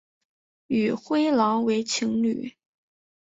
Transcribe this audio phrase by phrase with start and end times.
[0.65, 2.55] 与灰狼为情侣。